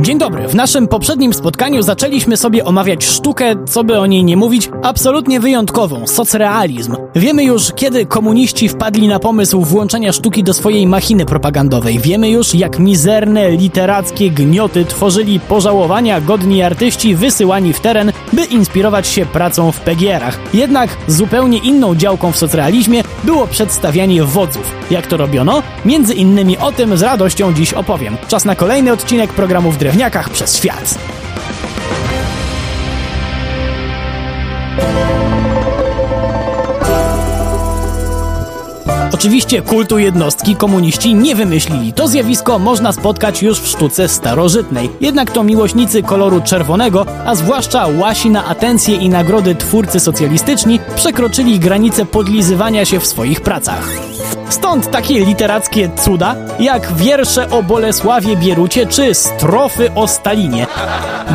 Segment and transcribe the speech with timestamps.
[0.00, 0.48] Dzień dobry.
[0.48, 5.40] W naszym poprzednim spotkaniu zaczęliśmy sobie omawiać sztukę, co by o niej nie mówić, absolutnie
[5.40, 6.96] wyjątkową socrealizm.
[7.14, 11.98] Wiemy już, kiedy komuniści wpadli na pomysł włączenia sztuki do swojej machiny propagandowej.
[11.98, 19.06] Wiemy już, jak mizerne literackie gnioty tworzyli pożałowania godni artyści wysyłani w teren, by inspirować
[19.06, 20.38] się pracą w PGR-ach.
[20.54, 24.74] Jednak zupełnie inną działką w socrealizmie było przedstawianie wodzów.
[24.90, 25.62] Jak to robiono?
[25.84, 28.16] Między innymi o tym z radością dziś opowiem.
[28.28, 30.94] Czas na kolejny odcinek programu w drewniakach przez świat.
[39.12, 41.92] Oczywiście kultu jednostki komuniści nie wymyślili.
[41.92, 44.90] To zjawisko można spotkać już w sztuce starożytnej.
[45.00, 51.58] Jednak to miłośnicy koloru czerwonego, a zwłaszcza łasi na atencję i nagrody twórcy socjalistyczni, przekroczyli
[51.58, 54.09] granice podlizywania się w swoich pracach.
[54.48, 60.66] Stąd takie literackie cuda, jak wiersze o Bolesławie Bierucie czy strofy o Stalinie,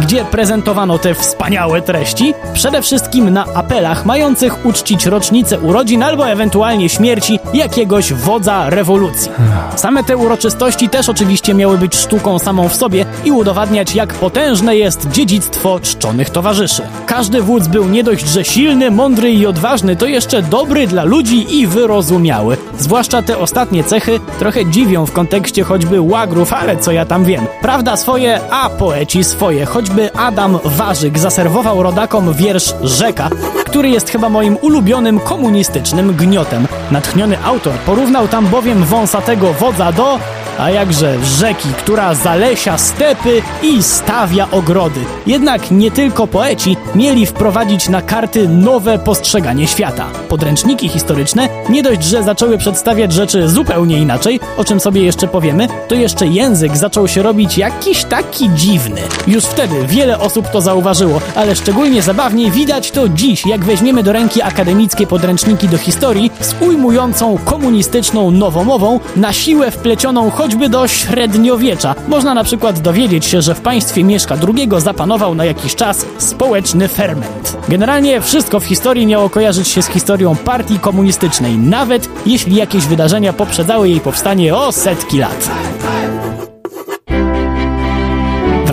[0.02, 6.90] gdzie prezentowano te wspaniałe treści, przede wszystkim na apelach mających uczcić rocznicę urodzin albo ewentualnie
[6.90, 9.32] śmierci jakiegoś wodza rewolucji.
[9.76, 14.78] Same te uroczystości też oczywiście miały być sztuką samą w sobie i udowadniać, jak potężne
[14.78, 16.82] jest dziedzictwo czczonych towarzyszy.
[17.06, 21.60] Każdy wódz był nie dość, że silny, mądry i odważny, to jeszcze dobry dla ludzi
[21.60, 22.58] i wyrozumiały.
[22.86, 27.46] Zwłaszcza te ostatnie cechy trochę dziwią w kontekście choćby łagrów, ale co ja tam wiem.
[27.62, 29.66] Prawda swoje, a poeci swoje.
[29.66, 33.30] Choćby Adam Warzyk zaserwował rodakom wiersz Rzeka,
[33.66, 36.68] który jest chyba moim ulubionym komunistycznym gniotem.
[36.92, 40.20] Natchniony autor porównał tam bowiem wąsatego wodza do
[40.58, 45.00] a jakże rzeki, która zalesia stepy i stawia ogrody.
[45.28, 50.06] Jednak nie tylko poeci mieli wprowadzić na karty nowe postrzeganie świata.
[50.30, 55.68] Podręczniki historyczne nie dość, że zaczęły przedstawiać rzeczy zupełnie inaczej, o czym sobie jeszcze powiemy,
[55.88, 59.02] to jeszcze język zaczął się robić jakiś taki dziwny.
[59.28, 64.14] Już wtedy wiele osób to zauważyło, ale szczególnie zabawnie widać to dziś, jak weźmiemy do
[64.14, 71.96] ręki akademickie podręczniki do historii z ujmującą komunistyczną nowomową, na siłę wplecioną choćby do średniowiecza.
[72.08, 76.88] Można na przykład dowiedzieć się, że w państwie Mieszka II zapanował na jakiś czas społeczny
[76.88, 77.58] ferment.
[77.70, 83.34] Generalnie wszystko w historii miało kojarzyć się z historią partii komunistycznej, nawet jeśli jakieś wydarzenia
[83.34, 85.50] poprzedzały jej powstanie o setki lat.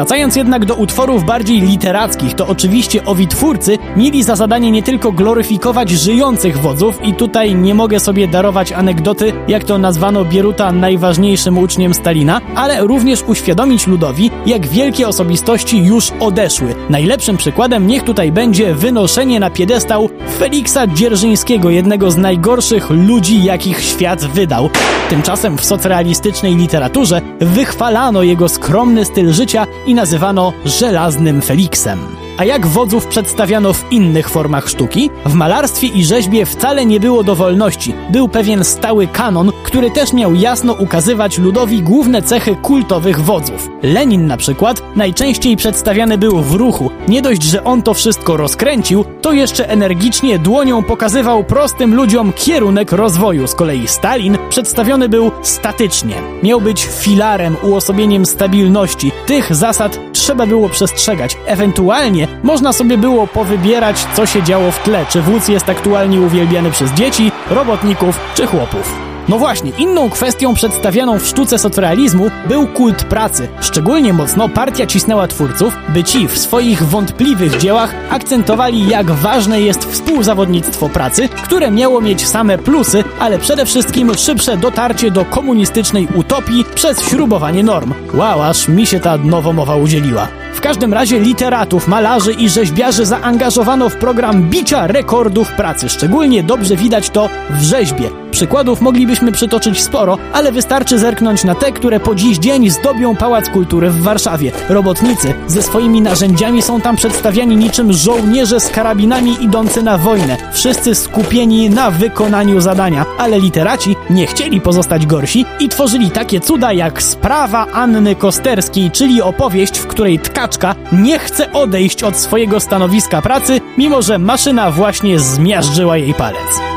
[0.02, 5.12] Wracając jednak do utworów bardziej literackich, to oczywiście owi twórcy mieli za zadanie nie tylko
[5.12, 11.58] gloryfikować żyjących wodzów i tutaj nie mogę sobie darować anegdoty, jak to nazwano Bieruta najważniejszym
[11.58, 16.74] uczniem Stalina, ale również uświadomić ludowi, jak wielkie osobistości już odeszły.
[16.90, 20.08] Najlepszym przykładem niech tutaj będzie wynoszenie na piedestał
[20.38, 24.70] Feliksa Dzierżyńskiego, jednego z najgorszych ludzi, jakich świat wydał.
[25.10, 31.98] Tymczasem w socrealistycznej literaturze wychwalano jego skromny styl życia i nazywano żelaznym Feliksem.
[32.36, 35.10] A jak wodzów przedstawiano w innych formach sztuki?
[35.26, 37.94] W malarstwie i rzeźbie wcale nie było dowolności.
[38.10, 43.68] Był pewien stały kanon, który też miał jasno ukazywać ludowi główne cechy kultowych wodzów.
[43.82, 46.90] Lenin na przykład najczęściej przedstawiany był w ruchu.
[47.08, 52.92] Nie dość, że on to wszystko rozkręcił, to jeszcze energicznie dłonią pokazywał prostym ludziom kierunek
[52.92, 53.46] rozwoju.
[53.46, 56.14] Z kolei Stalin przedstawiony był statycznie.
[56.42, 59.12] Miał być filarem, uosobieniem stabilności.
[59.26, 61.36] Tych zasad trzeba było przestrzegać.
[61.46, 66.70] Ewentualnie można sobie było powybierać, co się działo w tle, czy wódz jest aktualnie uwielbiany
[66.70, 69.11] przez dzieci, robotników czy chłopów.
[69.28, 73.48] No właśnie, inną kwestią przedstawianą w sztuce socrealizmu był kult pracy.
[73.60, 79.84] Szczególnie mocno partia cisnęła twórców, by ci w swoich wątpliwych dziełach akcentowali, jak ważne jest
[79.84, 86.64] współzawodnictwo pracy, które miało mieć same plusy, ale przede wszystkim szybsze dotarcie do komunistycznej utopii
[86.74, 87.94] przez śrubowanie norm.
[88.14, 90.28] Wow, aż mi się ta nowomowa udzieliła.
[90.54, 95.88] W każdym razie literatów, malarzy i rzeźbiarzy zaangażowano w program bicia rekordów pracy.
[95.88, 98.10] Szczególnie dobrze widać to w rzeźbie.
[98.30, 98.80] Przykładów
[99.12, 103.90] moglibyśmy przytoczyć sporo, ale wystarczy zerknąć na te, które po dziś dzień zdobią Pałac Kultury
[103.90, 104.52] w Warszawie.
[104.68, 110.36] Robotnicy ze swoimi narzędziami są tam przedstawiani niczym żołnierze z karabinami idący na wojnę.
[110.52, 116.72] Wszyscy skupieni na wykonaniu zadania, ale literaci nie chcieli pozostać gorsi i tworzyli takie cuda
[116.72, 123.22] jak Sprawa Anny Kosterskiej, czyli opowieść, w której tkaczka nie chce odejść od swojego stanowiska
[123.22, 126.71] pracy, mimo że maszyna właśnie zmiażdżyła jej palec.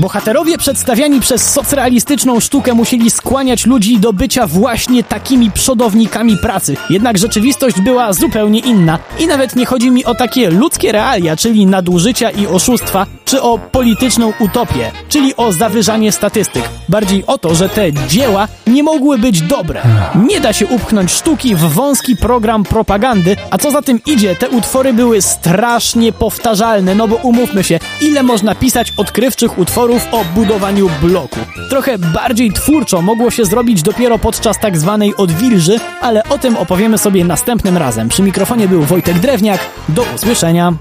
[0.00, 6.76] Bohaterowie przedstawiani przez socrealistyczną sztukę musieli skłaniać ludzi do bycia właśnie takimi przodownikami pracy.
[6.90, 8.98] Jednak rzeczywistość była zupełnie inna.
[9.18, 13.58] I nawet nie chodzi mi o takie ludzkie realia, czyli nadużycia i oszustwa, czy o
[13.58, 16.62] polityczną utopię, czyli o zawyżanie statystyk.
[16.88, 19.82] Bardziej o to, że te dzieła nie mogły być dobre.
[20.28, 24.48] Nie da się upchnąć sztuki w wąski program propagandy, a co za tym idzie, te
[24.48, 30.90] utwory były strasznie powtarzalne, no bo umówmy się, ile można pisać odkrywczych utworów o budowaniu
[31.02, 31.40] bloku.
[31.68, 36.98] Trochę bardziej twórczo mogło się zrobić dopiero podczas tak zwanej odwilży, ale o tym opowiemy
[36.98, 38.08] sobie następnym razem.
[38.08, 39.60] Przy mikrofonie był Wojtek Drewniak.
[39.88, 40.74] Do usłyszenia.